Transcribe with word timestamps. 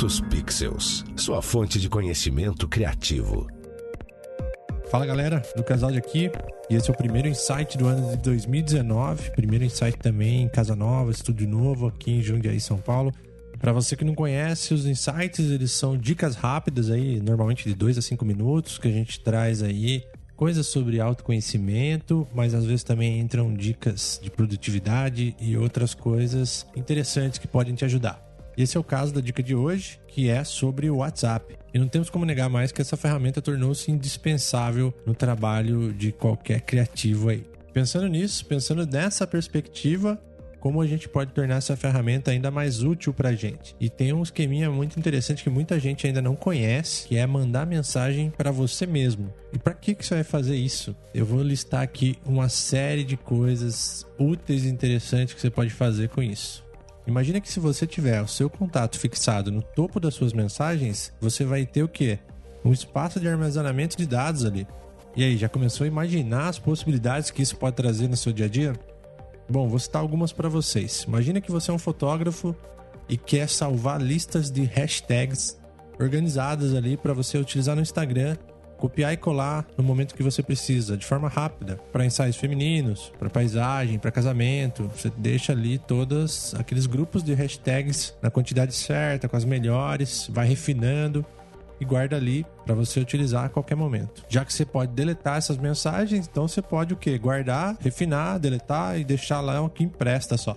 Muitos 0.00 0.20
Pixels, 0.20 1.04
sua 1.16 1.42
fonte 1.42 1.80
de 1.80 1.88
conhecimento 1.88 2.68
criativo. 2.68 3.48
Fala 4.88 5.04
galera, 5.04 5.42
Lucas 5.56 5.82
Aldi 5.82 5.98
aqui, 5.98 6.30
e 6.70 6.76
esse 6.76 6.88
é 6.88 6.92
o 6.92 6.96
primeiro 6.96 7.26
insight 7.26 7.76
do 7.76 7.84
ano 7.88 8.10
de 8.10 8.16
2019. 8.18 9.32
Primeiro 9.32 9.64
insight 9.64 9.98
também 9.98 10.42
em 10.42 10.48
Casa 10.48 10.76
Nova, 10.76 11.10
estúdio 11.10 11.48
novo 11.48 11.88
aqui 11.88 12.12
em 12.12 12.22
Jundiaí, 12.22 12.60
São 12.60 12.78
Paulo. 12.78 13.12
Para 13.58 13.72
você 13.72 13.96
que 13.96 14.04
não 14.04 14.14
conhece, 14.14 14.72
os 14.72 14.86
insights 14.86 15.50
eles 15.50 15.72
são 15.72 15.96
dicas 15.96 16.36
rápidas 16.36 16.92
aí, 16.92 17.20
normalmente 17.20 17.68
de 17.68 17.74
2 17.74 17.98
a 17.98 18.02
5 18.02 18.24
minutos, 18.24 18.78
que 18.78 18.86
a 18.86 18.92
gente 18.92 19.18
traz 19.18 19.64
aí 19.64 20.04
coisas 20.36 20.68
sobre 20.68 21.00
autoconhecimento, 21.00 22.24
mas 22.32 22.54
às 22.54 22.64
vezes 22.64 22.84
também 22.84 23.18
entram 23.18 23.52
dicas 23.52 24.20
de 24.22 24.30
produtividade 24.30 25.34
e 25.40 25.56
outras 25.56 25.92
coisas 25.92 26.64
interessantes 26.76 27.40
que 27.40 27.48
podem 27.48 27.74
te 27.74 27.84
ajudar. 27.84 28.27
Esse 28.58 28.76
é 28.76 28.80
o 28.80 28.82
caso 28.82 29.14
da 29.14 29.20
dica 29.20 29.40
de 29.40 29.54
hoje, 29.54 30.00
que 30.08 30.28
é 30.28 30.42
sobre 30.42 30.90
o 30.90 30.96
WhatsApp. 30.96 31.56
E 31.72 31.78
não 31.78 31.86
temos 31.86 32.10
como 32.10 32.24
negar 32.24 32.50
mais 32.50 32.72
que 32.72 32.82
essa 32.82 32.96
ferramenta 32.96 33.40
tornou-se 33.40 33.88
indispensável 33.88 34.92
no 35.06 35.14
trabalho 35.14 35.92
de 35.92 36.10
qualquer 36.10 36.62
criativo 36.62 37.28
aí. 37.28 37.46
Pensando 37.72 38.08
nisso, 38.08 38.44
pensando 38.46 38.84
nessa 38.84 39.28
perspectiva, 39.28 40.20
como 40.58 40.80
a 40.80 40.86
gente 40.88 41.08
pode 41.08 41.30
tornar 41.32 41.58
essa 41.58 41.76
ferramenta 41.76 42.32
ainda 42.32 42.50
mais 42.50 42.82
útil 42.82 43.14
para 43.14 43.28
a 43.28 43.32
gente. 43.32 43.76
E 43.78 43.88
tem 43.88 44.12
um 44.12 44.24
esqueminha 44.24 44.68
muito 44.68 44.98
interessante 44.98 45.44
que 45.44 45.50
muita 45.50 45.78
gente 45.78 46.04
ainda 46.04 46.20
não 46.20 46.34
conhece, 46.34 47.06
que 47.06 47.16
é 47.16 47.24
mandar 47.28 47.64
mensagem 47.64 48.28
para 48.28 48.50
você 48.50 48.88
mesmo. 48.88 49.32
E 49.52 49.58
para 49.58 49.72
que, 49.72 49.94
que 49.94 50.04
você 50.04 50.16
vai 50.16 50.24
fazer 50.24 50.56
isso? 50.56 50.96
Eu 51.14 51.24
vou 51.24 51.44
listar 51.44 51.82
aqui 51.82 52.18
uma 52.26 52.48
série 52.48 53.04
de 53.04 53.16
coisas 53.16 54.04
úteis 54.18 54.64
e 54.64 54.68
interessantes 54.68 55.32
que 55.32 55.40
você 55.40 55.48
pode 55.48 55.70
fazer 55.70 56.08
com 56.08 56.20
isso. 56.20 56.66
Imagina 57.08 57.40
que 57.40 57.50
se 57.50 57.58
você 57.58 57.86
tiver 57.86 58.20
o 58.20 58.28
seu 58.28 58.50
contato 58.50 58.98
fixado 58.98 59.50
no 59.50 59.62
topo 59.62 59.98
das 59.98 60.12
suas 60.12 60.34
mensagens, 60.34 61.10
você 61.18 61.42
vai 61.42 61.64
ter 61.64 61.82
o 61.82 61.88
quê? 61.88 62.18
Um 62.62 62.70
espaço 62.70 63.18
de 63.18 63.26
armazenamento 63.26 63.96
de 63.96 64.06
dados 64.06 64.44
ali. 64.44 64.68
E 65.16 65.24
aí, 65.24 65.38
já 65.38 65.48
começou 65.48 65.86
a 65.86 65.88
imaginar 65.88 66.48
as 66.48 66.58
possibilidades 66.58 67.30
que 67.30 67.40
isso 67.40 67.56
pode 67.56 67.76
trazer 67.76 68.08
no 68.08 68.16
seu 68.16 68.30
dia 68.30 68.44
a 68.44 68.48
dia? 68.48 68.74
Bom, 69.48 69.66
vou 69.70 69.78
citar 69.78 70.02
algumas 70.02 70.34
para 70.34 70.50
vocês. 70.50 71.04
Imagina 71.08 71.40
que 71.40 71.50
você 71.50 71.70
é 71.70 71.74
um 71.74 71.78
fotógrafo 71.78 72.54
e 73.08 73.16
quer 73.16 73.48
salvar 73.48 74.02
listas 74.02 74.50
de 74.50 74.64
hashtags 74.64 75.58
organizadas 75.98 76.74
ali 76.74 76.94
para 76.94 77.14
você 77.14 77.38
utilizar 77.38 77.74
no 77.74 77.80
Instagram 77.80 78.36
copiar 78.78 79.12
e 79.12 79.16
colar 79.16 79.66
no 79.76 79.84
momento 79.84 80.14
que 80.14 80.22
você 80.22 80.42
precisa, 80.42 80.96
de 80.96 81.04
forma 81.04 81.28
rápida, 81.28 81.78
para 81.92 82.06
ensaios 82.06 82.36
femininos, 82.36 83.12
para 83.18 83.28
paisagem, 83.28 83.98
para 83.98 84.10
casamento. 84.10 84.90
Você 84.96 85.12
deixa 85.16 85.52
ali 85.52 85.78
todos 85.78 86.54
aqueles 86.54 86.86
grupos 86.86 87.22
de 87.22 87.34
hashtags 87.34 88.14
na 88.22 88.30
quantidade 88.30 88.72
certa, 88.72 89.28
com 89.28 89.36
as 89.36 89.44
melhores, 89.44 90.28
vai 90.32 90.46
refinando 90.46 91.24
e 91.80 91.84
guarda 91.84 92.16
ali 92.16 92.44
para 92.64 92.74
você 92.74 93.00
utilizar 93.00 93.44
a 93.44 93.48
qualquer 93.48 93.74
momento. 93.74 94.24
Já 94.28 94.44
que 94.44 94.52
você 94.52 94.64
pode 94.64 94.92
deletar 94.92 95.38
essas 95.38 95.56
mensagens, 95.58 96.28
então 96.30 96.48
você 96.48 96.62
pode 96.62 96.94
o 96.94 96.96
que? 96.96 97.16
Guardar, 97.18 97.76
refinar, 97.80 98.38
deletar 98.38 98.98
e 98.98 99.04
deixar 99.04 99.40
lá 99.40 99.60
o 99.60 99.68
que 99.68 99.84
empresta 99.84 100.36
só. 100.36 100.56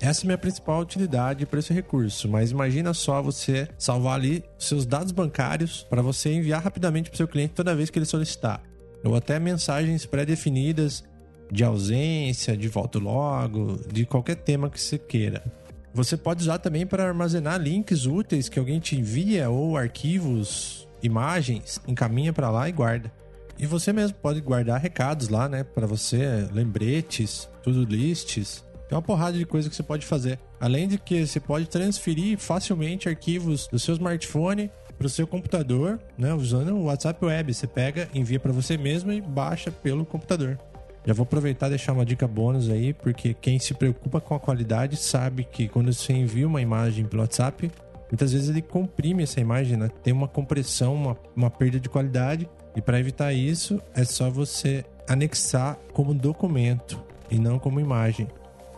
Essa 0.00 0.22
é 0.22 0.24
a 0.24 0.28
minha 0.28 0.38
principal 0.38 0.80
utilidade 0.80 1.44
para 1.44 1.58
esse 1.58 1.74
recurso, 1.74 2.26
mas 2.26 2.50
imagina 2.50 2.94
só 2.94 3.20
você 3.20 3.68
salvar 3.76 4.14
ali 4.14 4.42
seus 4.58 4.86
dados 4.86 5.12
bancários 5.12 5.86
para 5.90 6.00
você 6.00 6.32
enviar 6.32 6.62
rapidamente 6.62 7.10
para 7.10 7.14
o 7.14 7.18
seu 7.18 7.28
cliente 7.28 7.52
toda 7.52 7.76
vez 7.76 7.90
que 7.90 7.98
ele 7.98 8.06
solicitar. 8.06 8.62
Ou 9.04 9.14
até 9.14 9.38
mensagens 9.38 10.06
pré-definidas 10.06 11.04
de 11.52 11.62
ausência, 11.62 12.56
de 12.56 12.66
volta 12.66 12.98
logo, 12.98 13.78
de 13.92 14.06
qualquer 14.06 14.36
tema 14.36 14.70
que 14.70 14.80
você 14.80 14.96
queira. 14.96 15.44
Você 15.92 16.16
pode 16.16 16.42
usar 16.42 16.58
também 16.58 16.86
para 16.86 17.06
armazenar 17.06 17.60
links 17.60 18.06
úteis 18.06 18.48
que 18.48 18.58
alguém 18.58 18.80
te 18.80 18.96
envia 18.96 19.50
ou 19.50 19.76
arquivos, 19.76 20.88
imagens, 21.02 21.78
encaminha 21.86 22.32
para 22.32 22.48
lá 22.48 22.66
e 22.70 22.72
guarda. 22.72 23.12
E 23.58 23.66
você 23.66 23.92
mesmo 23.92 24.16
pode 24.16 24.40
guardar 24.40 24.80
recados 24.80 25.28
lá, 25.28 25.46
né, 25.46 25.62
para 25.62 25.86
você, 25.86 26.48
lembretes, 26.52 27.46
tudo 27.62 27.84
lists 27.84 28.64
tem 28.90 28.96
uma 28.96 29.02
porrada 29.02 29.38
de 29.38 29.46
coisa 29.46 29.70
que 29.70 29.76
você 29.76 29.84
pode 29.84 30.04
fazer. 30.04 30.36
Além 30.60 30.88
de 30.88 30.98
que 30.98 31.24
você 31.24 31.38
pode 31.38 31.66
transferir 31.66 32.36
facilmente 32.36 33.08
arquivos 33.08 33.68
do 33.68 33.78
seu 33.78 33.94
smartphone 33.94 34.68
para 34.98 35.06
o 35.06 35.08
seu 35.08 35.28
computador, 35.28 36.00
né, 36.18 36.34
usando 36.34 36.72
o 36.72 36.86
WhatsApp 36.86 37.24
Web. 37.24 37.54
Você 37.54 37.68
pega, 37.68 38.08
envia 38.12 38.40
para 38.40 38.50
você 38.50 38.76
mesmo 38.76 39.12
e 39.12 39.20
baixa 39.20 39.70
pelo 39.70 40.04
computador. 40.04 40.58
Já 41.06 41.14
vou 41.14 41.22
aproveitar 41.22 41.68
e 41.68 41.70
deixar 41.70 41.92
uma 41.92 42.04
dica 42.04 42.26
bônus 42.26 42.68
aí, 42.68 42.92
porque 42.92 43.32
quem 43.32 43.60
se 43.60 43.74
preocupa 43.74 44.20
com 44.20 44.34
a 44.34 44.40
qualidade 44.40 44.96
sabe 44.96 45.44
que 45.44 45.68
quando 45.68 45.92
você 45.92 46.12
envia 46.12 46.48
uma 46.48 46.60
imagem 46.60 47.04
pelo 47.04 47.22
WhatsApp, 47.22 47.70
muitas 48.10 48.32
vezes 48.32 48.48
ele 48.48 48.60
comprime 48.60 49.22
essa 49.22 49.40
imagem, 49.40 49.76
né? 49.76 49.88
tem 50.02 50.12
uma 50.12 50.26
compressão, 50.26 50.94
uma, 50.94 51.16
uma 51.36 51.48
perda 51.48 51.78
de 51.78 51.88
qualidade. 51.88 52.50
E 52.74 52.82
para 52.82 52.98
evitar 52.98 53.32
isso, 53.32 53.80
é 53.94 54.02
só 54.02 54.28
você 54.28 54.84
anexar 55.08 55.78
como 55.92 56.12
documento 56.12 57.00
e 57.30 57.38
não 57.38 57.56
como 57.56 57.78
imagem. 57.78 58.26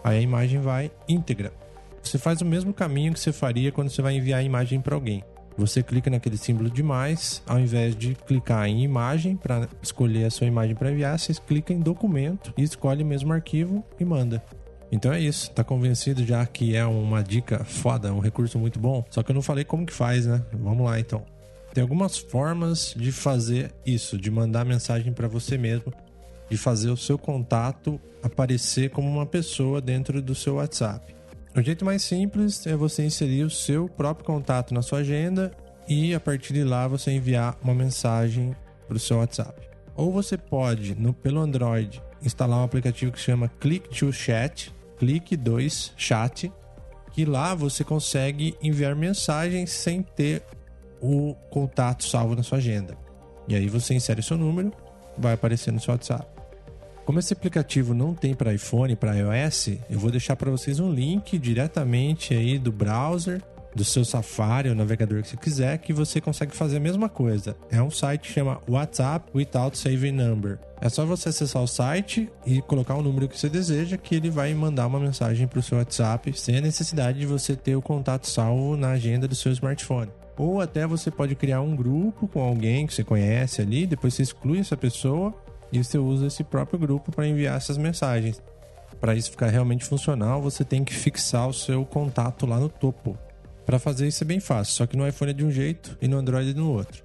Aí 0.04 0.18
a 0.18 0.20
imagem 0.20 0.60
vai 0.60 0.90
íntegra. 1.08 1.52
Você 2.02 2.18
faz 2.18 2.40
o 2.40 2.44
mesmo 2.44 2.74
caminho 2.74 3.12
que 3.12 3.20
você 3.20 3.32
faria 3.32 3.70
quando 3.70 3.90
você 3.90 4.02
vai 4.02 4.16
enviar 4.16 4.40
a 4.40 4.42
imagem 4.42 4.80
para 4.80 4.94
alguém. 4.94 5.22
Você 5.56 5.82
clica 5.82 6.10
naquele 6.10 6.36
símbolo 6.36 6.70
de 6.70 6.82
mais, 6.82 7.42
ao 7.46 7.60
invés 7.60 7.94
de 7.94 8.14
clicar 8.14 8.66
em 8.66 8.82
imagem 8.82 9.36
para 9.36 9.68
escolher 9.82 10.24
a 10.24 10.30
sua 10.30 10.46
imagem 10.46 10.74
para 10.74 10.90
enviar, 10.90 11.18
você 11.18 11.34
clica 11.34 11.72
em 11.72 11.80
documento 11.80 12.52
e 12.56 12.62
escolhe 12.62 13.02
o 13.02 13.06
mesmo 13.06 13.32
arquivo 13.32 13.84
e 14.00 14.04
manda. 14.04 14.42
Então 14.90 15.12
é 15.12 15.20
isso, 15.20 15.50
tá 15.50 15.62
convencido 15.62 16.24
já 16.24 16.44
que 16.44 16.76
é 16.76 16.84
uma 16.84 17.22
dica 17.22 17.64
foda, 17.64 18.12
um 18.12 18.18
recurso 18.18 18.58
muito 18.58 18.78
bom? 18.78 19.04
Só 19.10 19.22
que 19.22 19.30
eu 19.30 19.34
não 19.34 19.42
falei 19.42 19.64
como 19.64 19.86
que 19.86 19.92
faz, 19.92 20.26
né? 20.26 20.42
Vamos 20.52 20.84
lá 20.84 20.98
então. 20.98 21.22
Tem 21.72 21.80
algumas 21.80 22.18
formas 22.18 22.94
de 22.94 23.10
fazer 23.10 23.72
isso, 23.86 24.18
de 24.18 24.30
mandar 24.30 24.64
mensagem 24.64 25.12
para 25.12 25.26
você 25.26 25.56
mesmo 25.56 25.92
de 26.52 26.58
fazer 26.58 26.90
o 26.90 26.96
seu 26.98 27.16
contato 27.16 27.98
aparecer 28.22 28.90
como 28.90 29.08
uma 29.08 29.24
pessoa 29.24 29.80
dentro 29.80 30.20
do 30.20 30.34
seu 30.34 30.56
WhatsApp. 30.56 31.16
O 31.56 31.62
jeito 31.62 31.82
mais 31.82 32.02
simples 32.02 32.66
é 32.66 32.76
você 32.76 33.02
inserir 33.02 33.42
o 33.44 33.50
seu 33.50 33.88
próprio 33.88 34.26
contato 34.26 34.74
na 34.74 34.82
sua 34.82 34.98
agenda 34.98 35.50
e 35.88 36.14
a 36.14 36.20
partir 36.20 36.52
de 36.52 36.62
lá 36.62 36.86
você 36.86 37.10
enviar 37.10 37.56
uma 37.64 37.74
mensagem 37.74 38.54
para 38.86 38.98
o 38.98 39.00
seu 39.00 39.16
WhatsApp. 39.16 39.66
Ou 39.96 40.12
você 40.12 40.36
pode, 40.36 40.94
no, 40.94 41.14
pelo 41.14 41.40
Android, 41.40 42.02
instalar 42.22 42.58
um 42.58 42.64
aplicativo 42.64 43.12
que 43.12 43.18
chama 43.18 43.48
Click 43.58 43.88
to 43.88 44.12
Chat, 44.12 44.70
Click 44.98 45.34
2 45.34 45.94
Chat, 45.96 46.52
que 47.12 47.24
lá 47.24 47.54
você 47.54 47.82
consegue 47.82 48.54
enviar 48.62 48.94
mensagens 48.94 49.70
sem 49.70 50.02
ter 50.02 50.42
o 51.00 51.34
contato 51.48 52.04
salvo 52.04 52.36
na 52.36 52.42
sua 52.42 52.58
agenda. 52.58 52.94
E 53.48 53.54
aí 53.54 53.70
você 53.70 53.94
insere 53.94 54.22
seu 54.22 54.36
número, 54.36 54.70
vai 55.16 55.32
aparecer 55.32 55.72
no 55.72 55.80
seu 55.80 55.92
WhatsApp. 55.92 56.41
Como 57.04 57.18
esse 57.18 57.32
aplicativo 57.32 57.94
não 57.94 58.14
tem 58.14 58.32
para 58.32 58.54
iPhone, 58.54 58.94
para 58.94 59.16
iOS, 59.16 59.70
eu 59.90 59.98
vou 59.98 60.10
deixar 60.10 60.36
para 60.36 60.50
vocês 60.50 60.78
um 60.78 60.92
link 60.92 61.36
diretamente 61.36 62.32
aí 62.32 62.58
do 62.58 62.70
browser, 62.70 63.42
do 63.74 63.84
seu 63.84 64.04
Safari 64.04 64.68
ou 64.68 64.74
navegador 64.74 65.20
que 65.22 65.28
você 65.28 65.36
quiser, 65.36 65.78
que 65.78 65.92
você 65.92 66.20
consegue 66.20 66.54
fazer 66.54 66.76
a 66.76 66.80
mesma 66.80 67.08
coisa. 67.08 67.56
É 67.70 67.82
um 67.82 67.90
site 67.90 68.28
que 68.28 68.34
chama 68.34 68.60
WhatsApp 68.68 69.30
Without 69.34 69.76
Saving 69.76 70.12
Number. 70.12 70.58
É 70.80 70.88
só 70.88 71.04
você 71.04 71.30
acessar 71.30 71.62
o 71.62 71.66
site 71.66 72.30
e 72.46 72.60
colocar 72.62 72.94
o 72.94 73.02
número 73.02 73.28
que 73.28 73.38
você 73.38 73.48
deseja, 73.48 73.96
que 73.96 74.14
ele 74.14 74.30
vai 74.30 74.52
mandar 74.54 74.86
uma 74.86 75.00
mensagem 75.00 75.48
para 75.48 75.58
o 75.58 75.62
seu 75.62 75.78
WhatsApp, 75.78 76.38
sem 76.38 76.58
a 76.58 76.60
necessidade 76.60 77.18
de 77.18 77.26
você 77.26 77.56
ter 77.56 77.74
o 77.74 77.82
contato 77.82 78.28
salvo 78.28 78.76
na 78.76 78.90
agenda 78.90 79.26
do 79.26 79.34
seu 79.34 79.50
smartphone. 79.52 80.10
Ou 80.36 80.60
até 80.60 80.86
você 80.86 81.10
pode 81.10 81.34
criar 81.34 81.60
um 81.60 81.74
grupo 81.74 82.28
com 82.28 82.40
alguém 82.40 82.86
que 82.86 82.94
você 82.94 83.04
conhece 83.04 83.60
ali, 83.60 83.86
depois 83.86 84.14
você 84.14 84.22
exclui 84.22 84.60
essa 84.60 84.76
pessoa 84.76 85.34
e 85.72 85.82
você 85.82 85.98
usa 85.98 86.26
esse 86.26 86.44
próprio 86.44 86.78
grupo 86.78 87.10
para 87.10 87.26
enviar 87.26 87.56
essas 87.56 87.78
mensagens. 87.78 88.42
Para 89.00 89.14
isso 89.14 89.30
ficar 89.30 89.48
realmente 89.48 89.84
funcional, 89.84 90.40
você 90.40 90.64
tem 90.64 90.84
que 90.84 90.94
fixar 90.94 91.48
o 91.48 91.52
seu 91.52 91.84
contato 91.84 92.46
lá 92.46 92.60
no 92.60 92.68
topo. 92.68 93.18
Para 93.64 93.78
fazer 93.78 94.06
isso 94.06 94.22
é 94.22 94.26
bem 94.26 94.38
fácil, 94.38 94.74
só 94.74 94.86
que 94.86 94.96
no 94.96 95.06
iPhone 95.06 95.30
é 95.30 95.34
de 95.34 95.44
um 95.44 95.50
jeito 95.50 95.96
e 96.00 96.06
no 96.06 96.18
Android 96.18 96.50
é 96.50 96.52
do 96.52 96.70
outro. 96.70 97.02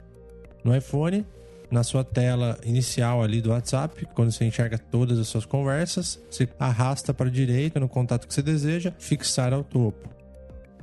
No 0.64 0.76
iPhone, 0.76 1.26
na 1.72 1.84
sua 1.84 2.04
tela 2.04 2.58
inicial 2.66 3.24
ali 3.24 3.42
do 3.42 3.52
WhatsApp, 3.52 4.06
quando 4.14 4.32
você 4.32 4.46
enxerga 4.46 4.78
todas 4.78 5.18
as 5.20 5.28
suas 5.28 5.46
conversas, 5.46 6.20
você 6.30 6.48
arrasta 6.60 7.14
para 7.14 7.28
a 7.28 7.32
direita 7.32 7.80
no 7.80 7.88
contato 7.88 8.28
que 8.28 8.34
você 8.34 8.42
deseja, 8.42 8.94
fixar 9.00 9.54
ao 9.54 9.64
topo. 9.64 10.10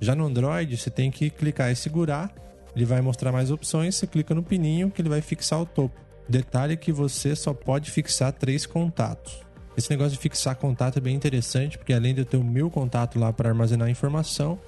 Já 0.00 0.14
no 0.14 0.26
Android, 0.26 0.76
você 0.76 0.90
tem 0.90 1.10
que 1.10 1.30
clicar 1.30 1.70
e 1.70 1.76
segurar, 1.76 2.32
ele 2.74 2.84
vai 2.84 3.00
mostrar 3.00 3.30
mais 3.30 3.50
opções, 3.50 3.94
você 3.94 4.06
clica 4.06 4.34
no 4.34 4.42
pininho 4.42 4.90
que 4.90 5.00
ele 5.00 5.08
vai 5.08 5.20
fixar 5.20 5.58
ao 5.58 5.66
topo. 5.66 6.03
Detalhe 6.28 6.76
que 6.76 6.90
você 6.90 7.36
só 7.36 7.52
pode 7.52 7.90
fixar 7.90 8.32
três 8.32 8.64
contatos. 8.64 9.44
Esse 9.76 9.90
negócio 9.90 10.12
de 10.12 10.18
fixar 10.18 10.56
contato 10.56 10.98
é 10.98 11.00
bem 11.00 11.14
interessante, 11.14 11.76
porque 11.76 11.92
além 11.92 12.14
de 12.14 12.20
eu 12.20 12.24
ter 12.24 12.36
o 12.36 12.44
meu 12.44 12.70
contato 12.70 13.18
lá 13.18 13.32
para 13.32 13.48
armazenar 13.48 13.90
informação, 13.90 14.58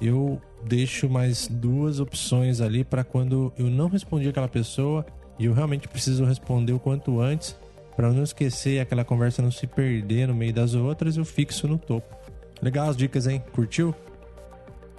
eu 0.00 0.40
deixo 0.64 1.08
mais 1.08 1.48
duas 1.48 1.98
opções 1.98 2.60
ali 2.60 2.84
para 2.84 3.02
quando 3.02 3.52
eu 3.58 3.66
não 3.66 3.88
respondi 3.88 4.28
aquela 4.28 4.48
pessoa 4.48 5.04
e 5.38 5.46
eu 5.46 5.54
realmente 5.54 5.88
preciso 5.88 6.24
responder 6.24 6.72
o 6.72 6.78
quanto 6.78 7.20
antes, 7.20 7.56
para 7.96 8.12
não 8.12 8.22
esquecer 8.22 8.80
aquela 8.80 9.04
conversa 9.04 9.42
não 9.42 9.50
se 9.50 9.66
perder 9.66 10.28
no 10.28 10.34
meio 10.34 10.52
das 10.52 10.74
outras, 10.74 11.16
eu 11.16 11.24
fixo 11.24 11.66
no 11.66 11.78
topo. 11.78 12.14
Legal 12.62 12.88
as 12.88 12.96
dicas, 12.96 13.26
hein? 13.26 13.42
Curtiu? 13.52 13.94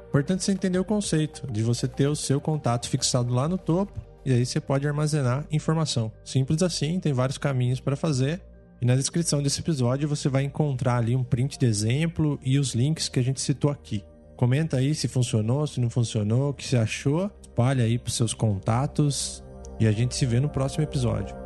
Importante 0.09 0.43
você 0.43 0.51
entender 0.51 0.79
o 0.79 0.83
conceito 0.83 1.47
de 1.51 1.63
você 1.63 1.87
ter 1.87 2.07
o 2.07 2.15
seu 2.15 2.41
contato 2.41 2.89
fixado 2.89 3.33
lá 3.33 3.47
no 3.47 3.57
topo 3.57 4.10
e 4.25 4.33
aí 4.33 4.45
você 4.45 4.59
pode 4.59 4.87
armazenar 4.87 5.45
informação. 5.51 6.11
Simples 6.23 6.61
assim, 6.61 6.99
tem 6.99 7.13
vários 7.13 7.37
caminhos 7.37 7.79
para 7.79 7.95
fazer. 7.95 8.41
E 8.81 8.85
na 8.85 8.95
descrição 8.95 9.43
desse 9.43 9.59
episódio 9.59 10.07
você 10.09 10.27
vai 10.27 10.43
encontrar 10.43 10.97
ali 10.97 11.15
um 11.15 11.23
print 11.23 11.57
de 11.57 11.65
exemplo 11.65 12.39
e 12.43 12.57
os 12.57 12.73
links 12.73 13.09
que 13.09 13.19
a 13.19 13.23
gente 13.23 13.39
citou 13.39 13.69
aqui. 13.69 14.03
Comenta 14.35 14.77
aí 14.77 14.95
se 14.95 15.07
funcionou, 15.07 15.67
se 15.67 15.79
não 15.79 15.89
funcionou, 15.89 16.49
o 16.49 16.53
que 16.53 16.65
você 16.65 16.77
achou. 16.77 17.29
Espalha 17.41 17.83
aí 17.83 17.99
para 17.99 18.11
seus 18.11 18.33
contatos 18.33 19.43
e 19.79 19.85
a 19.85 19.91
gente 19.91 20.15
se 20.15 20.25
vê 20.25 20.39
no 20.39 20.49
próximo 20.49 20.83
episódio. 20.83 21.40